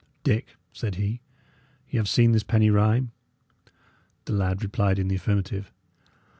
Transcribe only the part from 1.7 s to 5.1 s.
"Y' have seen this penny rhyme?" The lad replied in